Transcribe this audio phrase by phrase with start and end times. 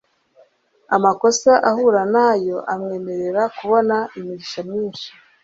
[0.95, 5.07] amakosa ahura nayo amwemerera kubona imigisha myinshi